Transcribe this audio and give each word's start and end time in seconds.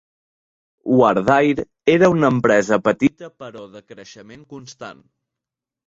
Wardair 0.99 1.65
era 1.97 2.11
una 2.15 2.33
empresa 2.37 2.81
petita 2.89 3.33
però 3.45 3.65
de 3.79 3.87
creixement 3.95 4.47
constant. 4.57 5.11